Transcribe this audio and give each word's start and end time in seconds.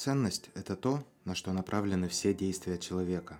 Ценность– 0.00 0.48
это 0.54 0.76
то, 0.76 1.04
на 1.26 1.34
что 1.34 1.52
направлены 1.52 2.08
все 2.08 2.32
действия 2.32 2.78
человека. 2.78 3.38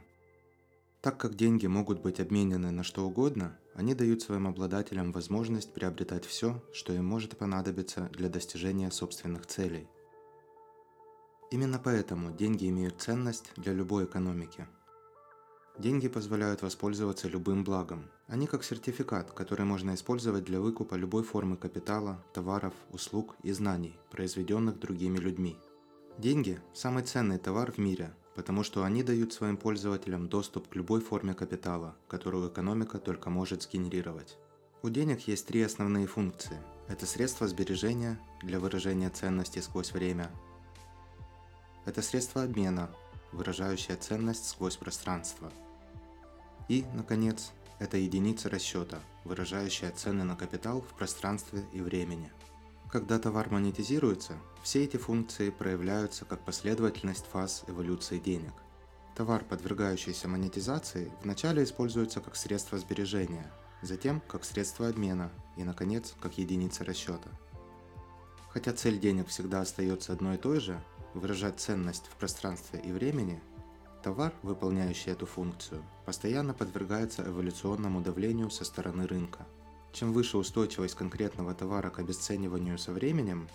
Так 1.01 1.19
как 1.19 1.35
деньги 1.35 1.67
могут 1.67 2.03
быть 2.03 2.21
обменены 2.21 2.71
на 2.71 2.83
что 2.83 3.07
угодно, 3.07 3.57
они 3.75 3.95
дают 3.95 4.21
своим 4.21 4.47
обладателям 4.47 5.11
возможность 5.11 5.73
приобретать 5.73 6.27
все, 6.27 6.63
что 6.75 6.93
им 6.93 7.07
может 7.07 7.39
понадобиться 7.39 8.11
для 8.13 8.29
достижения 8.29 8.91
собственных 8.91 9.47
целей. 9.47 9.89
Именно 11.51 11.79
поэтому 11.83 12.31
деньги 12.31 12.69
имеют 12.69 13.01
ценность 13.01 13.53
для 13.57 13.73
любой 13.73 14.05
экономики. 14.05 14.69
Деньги 15.79 16.09
позволяют 16.09 16.61
воспользоваться 16.61 17.27
любым 17.27 17.65
благом. 17.65 18.11
Они 18.27 18.47
как 18.47 18.65
сертификат, 18.65 19.33
который 19.33 19.65
можно 19.65 19.95
использовать 19.95 20.45
для 20.45 20.61
выкупа 20.61 20.97
любой 20.97 21.23
формы 21.23 21.57
капитала, 21.57 22.23
товаров, 22.35 22.75
услуг 22.91 23.37
и 23.43 23.51
знаний, 23.53 23.99
произведенных 24.11 24.79
другими 24.79 25.17
людьми– 25.17 25.57
Деньги– 26.19 26.61
самый 26.75 27.03
ценный 27.03 27.39
товар 27.39 27.73
в 27.73 27.79
мире, 27.79 28.13
потому 28.35 28.63
что 28.63 28.85
они 28.85 29.03
дают 29.03 29.33
своим 29.33 29.57
пользователям 29.57 30.29
доступ 30.29 30.69
к 30.69 30.77
любой 30.77 31.01
форме 31.01 31.35
капитала, 31.35 31.97
которую 32.09 32.51
экономика 32.51 32.99
только 32.99 33.31
может 33.31 33.63
сгенерировать. 33.63 34.37
У 34.83 34.89
денег 34.89 35.29
есть 35.29 35.47
три 35.47 35.63
основные 35.63 36.07
функции. 36.07 36.59
Это 36.89 37.07
средство 37.07 37.47
сбережения 37.49 38.19
для 38.43 38.59
выражения 38.59 39.11
ценности 39.11 39.61
сквозь 39.61 39.93
время. 39.93 40.31
Это 41.87 42.03
средство 42.03 42.43
обмена, 42.43 42.91
выражающее 43.33 43.97
ценность 43.97 44.49
сквозь 44.49 44.77
пространство. 44.77 45.51
И, 46.69 46.85
наконец, 46.95 47.53
это 47.79 47.97
единица 47.97 48.51
расчета, 48.51 49.01
выражающая 49.25 49.91
цены 49.91 50.25
на 50.25 50.37
капитал 50.37 50.83
в 50.83 50.97
пространстве 50.97 51.65
и 51.73 51.81
времени. 51.81 52.31
Когда 52.91 53.21
товар 53.21 53.51
монетизируется, 53.51 54.37
все 54.65 54.83
эти 54.83 54.97
функции 54.97 55.51
проявляются 55.51 56.25
как 56.25 56.41
последовательность 56.41 57.25
фаз 57.25 57.63
эволюции 57.69 58.19
денег. 58.19 58.53
Товар, 59.15 59.45
подвергающийся 59.45 60.27
монетизации, 60.27 61.13
вначале 61.23 61.63
используется 61.63 62.21
как 62.21 62.35
средство 62.35 62.79
сбережения, 62.79 63.49
затем 63.81 64.21
как 64.27 64.45
средство 64.45 64.89
обмена 64.89 65.31
и, 65.57 65.63
наконец, 65.63 66.15
как 66.21 66.39
единица 66.39 66.85
расчета. 66.85 67.31
Хотя 68.49 68.73
цель 68.73 68.99
денег 68.99 69.29
всегда 69.29 69.61
остается 69.61 70.13
одной 70.13 70.35
и 70.35 70.39
той 70.39 70.59
же– 70.59 70.83
выражать 71.15 71.61
ценность 71.61 72.07
в 72.07 72.17
пространстве 72.17 72.81
и 72.81 72.91
времени, 72.91 73.41
товар, 74.03 74.33
выполняющий 74.43 75.13
эту 75.13 75.27
функцию, 75.27 75.85
постоянно 76.07 76.55
подвергается 76.55 77.23
эволюционному 77.23 78.01
давлению 78.01 78.51
со 78.51 78.65
стороны 78.65 79.07
рынка– 79.07 79.47
чем 79.93 80.13
выше 80.13 80.39
устойчивость 80.39 80.95
конкретного 80.95 81.55
товара 81.55 81.91
к 81.91 81.99
обесцениванию 81.99 82.79
со 82.79 82.93
временем, 82.93 83.49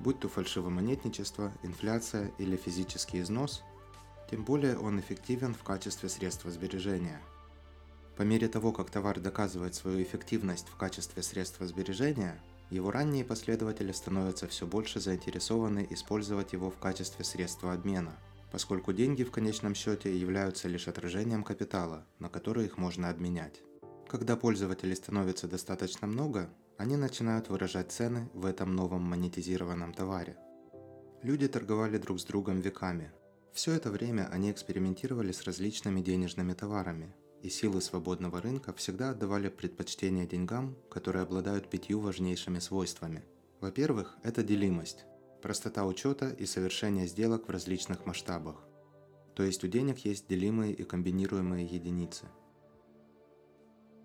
будь 0.00 0.20
то 0.20 0.28
фальшивомонетничество, 0.28 1.52
инфляция 1.62 2.32
или 2.38 2.56
физический 2.56 3.20
износ, 3.20 3.62
тем 4.30 4.44
более 4.44 4.78
он 4.78 5.00
эффективен 5.00 5.54
в 5.54 5.62
качестве 5.62 6.08
средства 6.08 6.50
сбережения. 6.50 7.20
По 8.16 8.22
мере 8.22 8.48
того, 8.48 8.72
как 8.72 8.90
товар 8.90 9.18
доказывает 9.20 9.74
свою 9.74 10.02
эффективность 10.02 10.68
в 10.68 10.76
качестве 10.76 11.22
средства 11.22 11.66
сбережения, 11.66 12.40
его 12.70 12.90
ранние 12.90 13.24
последователи 13.24 13.92
становятся 13.92 14.48
все 14.48 14.66
больше 14.66 15.00
заинтересованы 15.00 15.86
использовать 15.90 16.52
его 16.52 16.70
в 16.70 16.78
качестве 16.78 17.24
средства 17.24 17.72
обмена, 17.72 18.16
поскольку 18.50 18.92
деньги 18.92 19.24
в 19.24 19.30
конечном 19.30 19.74
счете 19.74 20.16
являются 20.16 20.68
лишь 20.68 20.88
отражением 20.88 21.42
капитала, 21.44 22.04
на 22.18 22.28
который 22.28 22.66
их 22.66 22.78
можно 22.78 23.10
обменять. 23.10 23.60
Когда 24.14 24.36
пользователей 24.36 24.94
становится 24.94 25.48
достаточно 25.48 26.06
много, 26.06 26.48
они 26.76 26.96
начинают 26.96 27.48
выражать 27.48 27.90
цены 27.90 28.30
в 28.32 28.46
этом 28.46 28.76
новом 28.76 29.02
монетизированном 29.02 29.92
товаре. 29.92 30.36
Люди 31.24 31.48
торговали 31.48 31.98
друг 31.98 32.20
с 32.20 32.24
другом 32.24 32.60
веками. 32.60 33.10
Все 33.52 33.72
это 33.72 33.90
время 33.90 34.28
они 34.30 34.52
экспериментировали 34.52 35.32
с 35.32 35.42
различными 35.42 36.00
денежными 36.00 36.52
товарами, 36.52 37.12
и 37.42 37.48
силы 37.48 37.80
свободного 37.80 38.40
рынка 38.40 38.72
всегда 38.74 39.10
отдавали 39.10 39.48
предпочтение 39.48 40.28
деньгам, 40.28 40.76
которые 40.92 41.24
обладают 41.24 41.68
пятью 41.68 41.98
важнейшими 41.98 42.60
свойствами. 42.60 43.24
Во-первых, 43.60 44.16
это 44.22 44.44
делимость, 44.44 45.06
простота 45.42 45.84
учета 45.86 46.28
и 46.28 46.46
совершения 46.46 47.08
сделок 47.08 47.48
в 47.48 47.50
различных 47.50 48.06
масштабах. 48.06 48.62
То 49.34 49.42
есть 49.42 49.64
у 49.64 49.66
денег 49.66 49.98
есть 50.04 50.28
делимые 50.28 50.72
и 50.72 50.84
комбинируемые 50.84 51.66
единицы– 51.66 52.26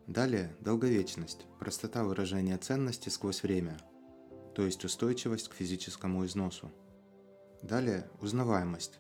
Далее– 0.09 0.55
долговечность, 0.59 1.45
простота 1.59 2.03
выражения 2.03 2.57
ценности 2.57 3.09
сквозь 3.09 3.43
время, 3.43 3.77
то 4.55 4.63
есть 4.65 4.83
устойчивость 4.83 5.49
к 5.49 5.53
физическому 5.53 6.25
износу. 6.25 6.71
Далее– 7.61 8.09
узнаваемость, 8.19 8.97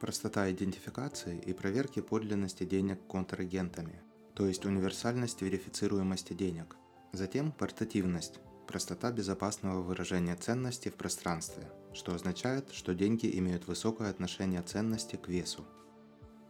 простота 0.00 0.50
идентификации 0.50 1.38
и 1.38 1.52
проверки 1.52 2.00
подлинности 2.00 2.64
денег 2.64 3.06
контрагентами, 3.08 4.00
то 4.34 4.46
есть 4.46 4.64
универсальность 4.64 5.42
верифицируемости 5.42 6.32
денег. 6.32 6.76
Затем 7.12 7.52
портативность, 7.52 8.40
простота 8.66 9.12
безопасного 9.12 9.82
выражения 9.82 10.34
ценности 10.34 10.88
в 10.88 10.94
пространстве, 10.94 11.70
что 11.92 12.14
означает, 12.14 12.70
что 12.72 12.94
деньги 12.94 13.30
имеют 13.38 13.66
высокое 13.66 14.08
отношение 14.08 14.62
ценности 14.62 15.16
к 15.16 15.28
весу. 15.28 15.66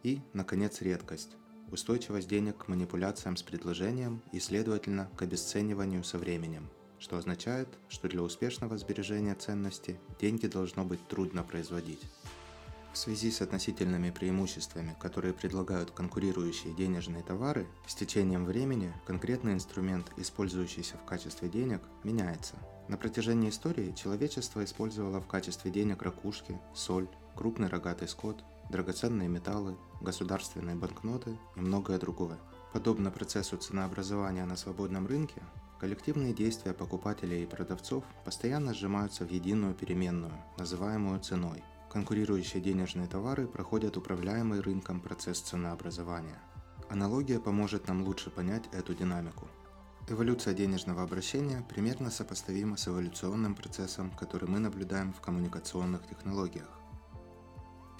И, 0.03 0.21
наконец, 0.31 0.79
редкость, 0.79 1.35
устойчивость 1.71 2.27
денег 2.27 2.57
к 2.57 2.67
манипуляциям 2.67 3.35
с 3.37 3.43
предложением 3.43 4.21
и, 4.31 4.39
следовательно, 4.39 5.09
к 5.15 5.21
обесцениванию 5.21 6.03
со 6.03 6.17
временем, 6.17 6.69
что 6.99 7.17
означает, 7.17 7.67
что 7.89 8.07
для 8.07 8.21
успешного 8.21 8.77
сбережения 8.77 9.35
ценности 9.35 9.99
деньги 10.19 10.47
должно 10.47 10.83
быть 10.83 11.05
трудно 11.07 11.43
производить. 11.43 12.01
В 12.93 12.97
связи 12.97 13.31
с 13.31 13.41
относительными 13.41 14.11
преимуществами, 14.11 14.97
которые 14.99 15.33
предлагают 15.33 15.91
конкурирующие 15.91 16.73
денежные 16.73 17.23
товары, 17.23 17.65
с 17.87 17.95
течением 17.95 18.43
времени 18.43 18.93
конкретный 19.07 19.53
инструмент, 19.53 20.11
использующийся 20.17 20.97
в 20.97 21.05
качестве 21.05 21.47
денег, 21.47 21.81
меняется. 22.03 22.55
На 22.89 22.97
протяжении 22.97 23.49
истории 23.49 23.93
человечество 23.93 24.61
использовало 24.65 25.21
в 25.21 25.27
качестве 25.27 25.71
денег 25.71 26.01
ракушки, 26.01 26.59
соль, 26.75 27.07
крупный 27.37 27.69
рогатый 27.69 28.09
скот, 28.09 28.43
драгоценные 28.69 29.29
металлы, 29.29 29.77
государственные 30.01 30.75
банкноты 30.75 31.37
и 31.55 31.61
многое 31.61 31.99
другое. 31.99 32.37
Подобно 32.73 33.11
процессу 33.11 33.57
ценообразования 33.57 34.45
на 34.45 34.55
свободном 34.55 35.07
рынке, 35.07 35.41
коллективные 35.79 36.33
действия 36.33 36.73
покупателей 36.73 37.43
и 37.43 37.47
продавцов 37.47 38.03
постоянно 38.25 38.73
сжимаются 38.73 39.25
в 39.25 39.31
единую 39.31 39.73
переменную, 39.73 40.33
называемую 40.57 41.19
ценой. 41.19 41.63
Конкурирующие 41.89 42.61
денежные 42.61 43.07
товары 43.07 43.47
проходят 43.47 43.97
управляемый 43.97 44.61
рынком 44.61 45.01
процесс 45.01 45.39
ценообразования. 45.41 46.39
Аналогия 46.89 47.39
поможет 47.39 47.87
нам 47.87 48.03
лучше 48.03 48.29
понять 48.29 48.63
эту 48.71 48.93
динамику. 48.93 49.47
Эволюция 50.07 50.53
денежного 50.53 51.03
обращения 51.03 51.65
примерно 51.69 52.09
сопоставима 52.09 52.75
с 52.75 52.87
эволюционным 52.87 53.55
процессом, 53.55 54.11
который 54.11 54.49
мы 54.49 54.59
наблюдаем 54.59 55.13
в 55.13 55.21
коммуникационных 55.21 56.07
технологиях. 56.07 56.80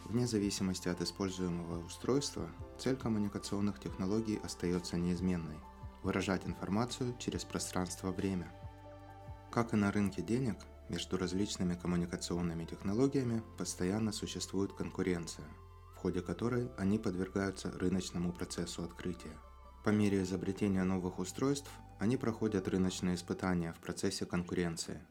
Вне 0.06 0.28
зависимости 0.28 0.90
от 0.90 1.02
используемого 1.02 1.86
устройства, 1.86 2.50
цель 2.78 2.96
коммуникационных 2.96 3.80
технологий 3.80 4.40
остается 4.44 4.98
неизменной– 4.98 5.60
выражать 6.04 6.46
информацию 6.46 7.16
через 7.18 7.46
пространство-время. 7.46 8.52
Как 9.52 9.74
и 9.74 9.78
на 9.78 9.92
рынке 9.92 10.22
денег, 10.22 10.58
между 10.90 11.18
различными 11.18 11.76
коммуникационными 11.76 12.66
технологиями 12.66 13.42
постоянно 13.58 14.12
существует 14.12 14.74
конкуренция, 14.74 15.48
в 15.96 15.98
ходе 15.98 16.22
которой 16.22 16.70
они 16.78 16.98
подвергаются 16.98 17.72
рыночному 17.72 18.34
процессу 18.34 18.84
открытия. 18.84 19.38
По 19.86 19.90
мере 19.90 20.24
изобретения 20.24 20.84
новых 20.84 21.20
устройств 21.20 21.72
они 22.00 22.18
проходят 22.18 22.68
рыночные 22.68 23.16
испытания 23.16 23.74
в 23.74 23.80
процессе 23.80 24.26
конкуренции– 24.26 25.02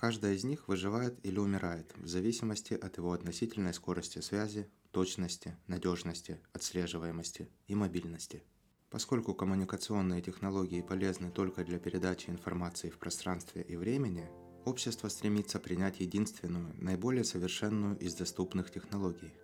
Каждая 0.00 0.32
из 0.32 0.44
них 0.44 0.66
выживает 0.66 1.18
или 1.26 1.38
умирает 1.38 1.92
в 1.98 2.06
зависимости 2.06 2.72
от 2.72 2.96
его 2.96 3.12
относительной 3.12 3.74
скорости 3.74 4.20
связи, 4.20 4.66
точности, 4.92 5.58
надежности, 5.66 6.40
отслеживаемости 6.54 7.50
и 7.66 7.74
мобильности. 7.74 8.42
Поскольку 8.88 9.34
коммуникационные 9.34 10.22
технологии 10.22 10.80
полезны 10.80 11.30
только 11.30 11.64
для 11.64 11.78
передачи 11.78 12.30
информации 12.30 12.88
в 12.88 12.96
пространстве 12.96 13.60
и 13.60 13.76
времени, 13.76 14.26
общество 14.64 15.08
стремится 15.08 15.58
принять 15.58 16.00
единственную, 16.00 16.74
наиболее 16.78 17.24
совершенную 17.24 17.98
из 17.98 18.14
доступных 18.14 18.70
технологий. 18.70 19.34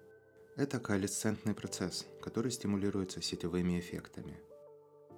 Это 0.56 0.80
коалесцентный 0.80 1.52
процесс, 1.52 2.06
который 2.22 2.50
стимулируется 2.50 3.20
сетевыми 3.20 3.78
эффектами– 3.78 4.40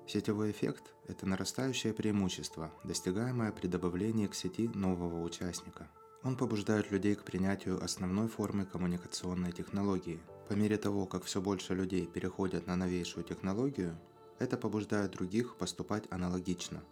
Сетевой 0.09 0.53
эффект– 0.53 0.95
это 1.07 1.27
нарастающее 1.27 1.93
преимущество, 1.93 2.73
достигаемое 2.83 3.53
при 3.53 3.67
добавлении 3.67 4.27
к 4.27 4.35
сети 4.35 4.67
нового 4.69 5.23
участника. 5.23 5.87
Он 6.23 6.35
побуждает 6.35 6.91
людей 6.91 7.15
к 7.15 7.25
принятию 7.25 7.85
основной 7.85 8.27
формы 8.29 8.65
коммуникационной 8.65 9.53
технологии. 9.53 10.19
По 10.49 10.55
мере 10.55 10.79
того, 10.79 11.05
как 11.05 11.25
все 11.25 11.43
больше 11.43 11.75
людей 11.75 12.07
переходят 12.07 12.67
на 12.67 12.75
новейшую 12.75 13.23
технологию, 13.23 13.99
это 14.39 14.57
побуждает 14.57 15.11
других 15.11 15.57
поступать 15.57 16.05
аналогично, 16.09 16.83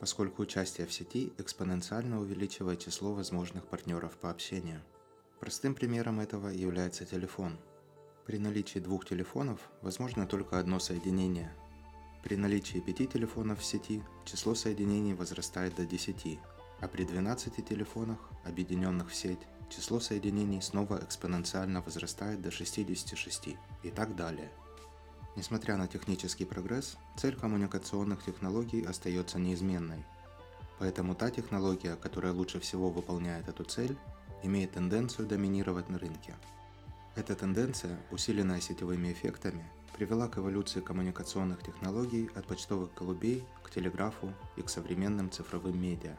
поскольку 0.00 0.42
участие 0.42 0.88
в 0.88 0.92
сети 0.92 1.32
экспоненциально 1.38 2.20
увеличивает 2.20 2.80
число 2.80 3.14
возможных 3.14 3.68
партнеров 3.68 4.16
по 4.16 4.28
общению. 4.28 4.82
Простым 5.38 5.76
примером 5.76 6.18
этого 6.18 6.48
является 6.48 7.04
телефон. 7.04 7.60
При 8.26 8.38
наличии 8.38 8.80
двух 8.80 9.06
телефонов 9.06 9.60
возможно 9.82 10.26
только 10.26 10.58
одно 10.58 10.80
соединение. 10.80 11.54
При 12.26 12.34
наличии 12.34 12.80
пяти 12.80 13.06
телефонов 13.06 13.60
в 13.60 13.64
сети 13.64 14.02
число 14.24 14.56
соединений 14.56 15.14
возрастает 15.14 15.76
до 15.76 15.86
10, 15.86 16.40
а 16.80 16.88
при 16.88 17.04
12 17.04 17.64
телефонах, 17.64 18.18
объединенных 18.42 19.10
в 19.10 19.14
сеть, 19.14 19.38
число 19.70 20.00
соединений 20.00 20.60
снова 20.60 20.98
экспоненциально 21.04 21.82
возрастает 21.82 22.42
до 22.42 22.50
66 22.50 23.50
и 23.84 23.90
так 23.90 24.16
далее. 24.16 24.50
Несмотря 25.36 25.76
на 25.76 25.86
технический 25.86 26.44
прогресс, 26.44 26.96
цель 27.16 27.36
коммуникационных 27.36 28.24
технологий 28.24 28.84
остается 28.84 29.38
неизменной. 29.38 30.04
Поэтому 30.80 31.14
та 31.14 31.30
технология, 31.30 31.94
которая 31.94 32.32
лучше 32.32 32.58
всего 32.58 32.90
выполняет 32.90 33.46
эту 33.48 33.62
цель, 33.62 33.96
имеет 34.42 34.72
тенденцию 34.72 35.28
доминировать 35.28 35.88
на 35.88 36.00
рынке. 36.00 36.34
Эта 37.14 37.36
тенденция, 37.36 37.96
усиленная 38.10 38.60
сетевыми 38.60 39.12
эффектами, 39.12 39.64
привела 39.96 40.28
к 40.28 40.38
эволюции 40.38 40.80
коммуникационных 40.80 41.62
технологий 41.62 42.30
от 42.34 42.46
почтовых 42.46 42.94
голубей 42.94 43.44
к 43.62 43.70
телеграфу 43.70 44.32
и 44.56 44.62
к 44.62 44.68
современным 44.68 45.30
цифровым 45.30 45.80
медиа. 45.80 46.16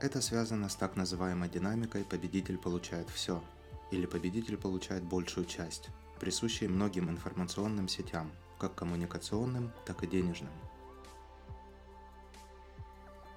Это 0.00 0.20
связано 0.20 0.68
с 0.68 0.74
так 0.74 0.96
называемой 0.96 1.48
динамикой 1.48 2.04
«победитель 2.04 2.58
получает 2.58 3.08
все» 3.08 3.42
или 3.90 4.06
«победитель 4.06 4.56
получает 4.56 5.04
большую 5.04 5.46
часть», 5.46 5.88
присущей 6.18 6.68
многим 6.68 7.08
информационным 7.08 7.88
сетям, 7.88 8.30
как 8.58 8.74
коммуникационным, 8.74 9.72
так 9.86 10.02
и 10.02 10.06
денежным– 10.06 10.52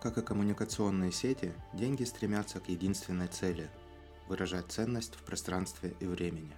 как 0.03 0.17
и 0.17 0.21
коммуникационные 0.21 1.13
сети, 1.13 1.53
деньги 1.71 2.03
стремятся 2.03 2.59
к 2.59 2.67
единственной 2.67 3.29
цели– 3.29 3.69
выражать 4.27 4.69
ценность 4.69 5.15
в 5.15 5.23
пространстве 5.23 5.95
и 6.01 6.05
времени. 6.05 6.51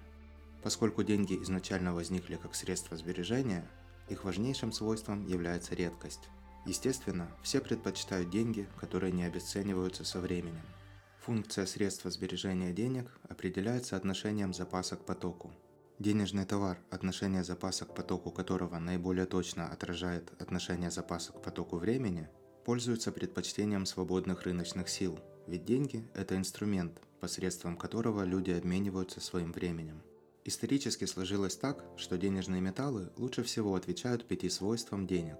Поскольку 0.65 1.03
деньги 1.03 1.35
изначально 1.43 1.93
возникли 1.93 2.37
как 2.37 2.55
средство 2.55 2.97
сбережения, 2.97 3.69
их 4.09 4.23
важнейшим 4.23 4.71
свойством 4.71 5.23
является 5.27 5.75
редкость. 5.75 6.27
Естественно, 6.65 7.29
все 7.43 7.61
предпочитают 7.61 8.31
деньги, 8.31 8.67
которые 8.79 9.11
не 9.11 9.25
обесцениваются 9.25 10.03
со 10.03 10.19
временем. 10.19 10.65
Функция 11.21 11.67
средства 11.67 12.09
сбережения 12.09 12.73
денег 12.73 13.11
определяется 13.29 13.95
отношением 13.95 14.55
запаса 14.55 14.95
к 14.95 15.05
потоку. 15.05 15.51
Денежный 15.99 16.45
товар, 16.45 16.79
отношение 16.89 17.43
запаса 17.43 17.85
к 17.85 17.93
потоку 17.93 18.31
которого 18.31 18.79
наиболее 18.79 19.27
точно 19.27 19.67
отражает 19.67 20.33
отношение 20.41 20.89
запаса 20.89 21.31
к 21.31 21.43
потоку 21.43 21.77
времени, 21.77 22.27
пользуются 22.65 23.11
предпочтением 23.11 23.85
свободных 23.85 24.41
рыночных 24.41 24.89
сил, 24.89 25.19
ведь 25.45 25.63
деньги– 25.63 26.09
это 26.15 26.35
инструмент, 26.35 26.99
посредством 27.19 27.77
которого 27.77 28.23
люди 28.23 28.49
обмениваются 28.49 29.21
своим 29.21 29.51
временем. 29.51 30.01
Исторически 30.45 31.05
сложилось 31.05 31.57
так, 31.57 31.83
что 31.97 32.17
денежные 32.17 32.61
металлы 32.61 33.11
лучше 33.17 33.43
всего 33.43 33.75
отвечают 33.75 34.25
пяти 34.25 34.49
свойствам 34.49 35.05
денег. 35.05 35.37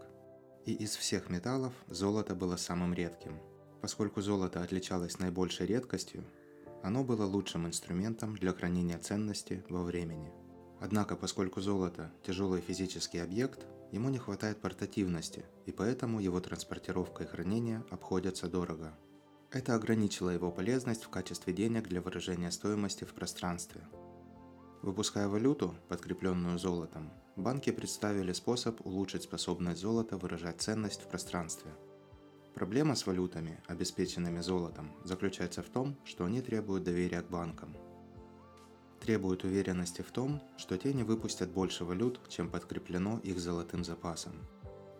И 0.66 0.74
из 0.74 0.98
всех 0.98 1.30
металлов 1.30 1.74
золото 1.88 2.36
было 2.36 2.58
самым 2.58 2.94
редким. 2.94 3.40
Поскольку 3.82 4.22
золото 4.22 4.62
отличалось 4.62 5.20
наибольшей 5.20 5.68
редкостью, 5.68 6.26
оно 6.84 7.04
было 7.04 7.26
лучшим 7.26 7.68
инструментом 7.68 8.36
для 8.36 8.52
хранения 8.52 8.98
ценности 8.98 9.64
во 9.70 9.84
времени. 9.84 10.34
Однако, 10.82 11.16
поскольку 11.16 11.62
золото– 11.62 12.12
тяжелый 12.26 12.60
физический 12.60 13.20
объект, 13.20 13.66
Ему 13.96 14.10
не 14.10 14.18
хватает 14.18 14.60
портативности, 14.60 15.46
и 15.66 15.72
поэтому 15.72 16.20
его 16.20 16.40
транспортировка 16.42 17.24
и 17.24 17.28
хранение 17.28 17.84
обходятся 17.90 18.48
дорого. 18.50 18.94
Это 19.52 19.76
ограничило 19.76 20.32
его 20.32 20.52
полезность 20.52 21.06
в 21.06 21.10
качестве 21.10 21.54
денег 21.54 21.88
для 21.88 22.02
выражения 22.02 22.52
стоимости 22.52 23.06
в 23.06 23.14
пространстве. 23.14 23.82
Выпуская 24.86 25.28
валюту, 25.28 25.74
подкрепленную 25.88 26.60
золотом, 26.60 27.10
банки 27.36 27.72
представили 27.72 28.34
способ 28.34 28.86
улучшить 28.86 29.24
способность 29.24 29.82
золота 29.82 30.16
выражать 30.16 30.62
ценность 30.62 31.02
в 31.02 31.08
пространстве. 31.08 31.72
Проблема 32.54 32.94
с 32.94 33.08
валютами, 33.08 33.60
обеспеченными 33.66 34.42
золотом, 34.42 34.92
заключается 35.04 35.64
в 35.64 35.70
том, 35.70 35.98
что 36.06 36.26
они 36.26 36.42
требуют 36.42 36.84
доверия 36.84 37.24
к 37.24 37.30
банкам– 37.32 37.76
требует 39.06 39.44
уверенности 39.44 40.02
в 40.02 40.12
том, 40.12 40.40
что 40.58 40.78
те 40.78 40.94
не 40.94 41.04
выпустят 41.04 41.50
больше 41.52 41.84
валют, 41.84 42.20
чем 42.28 42.50
подкреплено 42.50 43.20
их 43.24 43.40
золотым 43.40 43.84
запасом. 43.84 44.34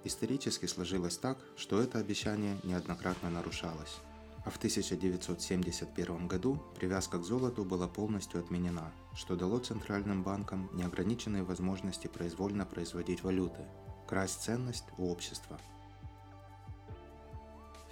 Исторически 0.04 0.68
сложилось 0.68 1.18
так, 1.18 1.38
что 1.58 1.80
это 1.82 1.98
обещание 1.98 2.58
неоднократно 2.64 3.30
нарушалось. 3.30 3.98
А 4.46 4.52
в 4.52 4.58
1971 4.58 6.28
году 6.28 6.62
привязка 6.76 7.18
к 7.18 7.24
золоту 7.24 7.66
была 7.66 7.88
полностью 7.88 8.40
отменена, 8.40 8.92
что 9.16 9.36
дало 9.36 9.60
центральным 9.60 10.24
банкам 10.24 10.70
неограниченные 10.74 11.44
возможности 11.44 12.08
произвольно 12.08 12.66
производить 12.66 13.24
валюты, 13.24 13.66
красть 14.08 14.44
ценность 14.44 14.86
у 14.98 15.12
общества. 15.12 15.60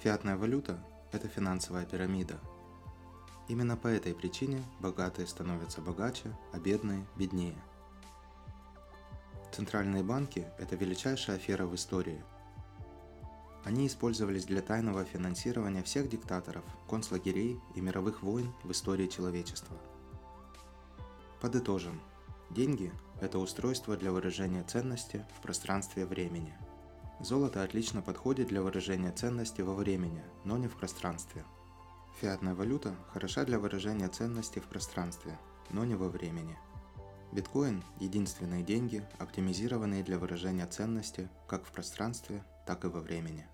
Фиатная 0.02 0.38
валюта– 0.38 0.78
это 1.12 1.28
финансовая 1.28 1.86
пирамида– 1.86 2.40
Именно 3.48 3.76
по 3.76 3.88
этой 3.88 4.14
причине 4.14 4.64
богатые 4.80 5.28
становятся 5.28 5.82
богаче, 5.82 6.36
а 6.54 6.60
бедные– 6.60 7.06
беднее. 7.18 7.58
Центральные 9.52 10.02
банки– 10.02 10.48
это 10.58 10.76
величайшая 10.76 11.36
афера 11.36 11.66
в 11.66 11.76
истории. 11.76 12.24
Они 13.64 13.88
использовались 13.88 14.46
для 14.46 14.62
тайного 14.62 15.06
финансирования 15.06 15.84
всех 15.84 16.10
диктаторов, 16.10 16.64
концлагерей 16.90 17.60
и 17.76 17.82
мировых 17.82 18.22
войн 18.22 18.54
в 18.64 18.72
истории 18.72 19.08
человечества. 19.08 19.78
Подытожим. 21.42 22.02
Деньги– 22.50 22.92
это 23.22 23.40
устройство 23.40 23.98
для 23.98 24.12
выражения 24.12 24.64
ценности 24.64 25.26
в 25.38 25.42
пространстве 25.42 26.06
времени. 26.06 26.54
Золото 27.20 27.64
отлично 27.64 28.02
подходит 28.02 28.50
для 28.50 28.62
выражения 28.62 29.12
ценности 29.12 29.62
во 29.62 29.74
времени, 29.74 30.24
но 30.44 30.58
не 30.58 30.68
в 30.68 30.76
пространстве– 30.76 31.44
Фиатная 32.22 32.54
валюта 32.54 32.96
хороша 33.12 33.44
для 33.44 33.60
выражения 33.60 34.08
ценности 34.08 34.60
в 34.60 34.66
пространстве, 34.66 35.38
но 35.72 35.84
не 35.84 35.96
во 35.96 36.10
времени. 36.10 36.58
Биткоин– 37.32 37.84
единственные 38.00 38.64
деньги, 38.64 39.04
оптимизированные 39.18 40.04
для 40.04 40.20
выражения 40.20 40.68
ценности 40.68 41.30
как 41.48 41.66
в 41.66 41.72
пространстве, 41.72 42.44
так 42.68 42.86
и 42.86 42.88
во 42.88 43.00
времени. 43.00 43.48